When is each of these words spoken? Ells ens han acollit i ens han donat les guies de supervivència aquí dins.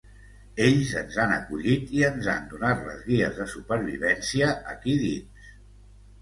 Ells 0.67 0.93
ens 1.01 1.17
han 1.23 1.33
acollit 1.35 1.93
i 1.97 2.01
ens 2.07 2.29
han 2.33 2.47
donat 2.53 2.81
les 2.87 3.03
guies 3.11 3.37
de 3.41 3.47
supervivència 3.53 4.49
aquí 4.73 4.97
dins. 5.05 5.47